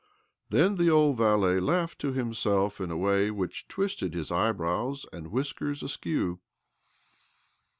Then 0.49 0.77
the 0.77 0.89
old 0.89 1.17
valet 1.17 1.59
laughed 1.59 1.99
to 1.99 2.11
himself 2.11 2.81
in 2.81 2.89
a 2.89 2.97
way 2.97 3.29
which 3.29 3.67
twisted 3.67 4.15
his 4.15 4.31
eyebrows 4.31 5.05
and 5.13 5.27
whiskers 5.27 5.83
askew. 5.83 6.39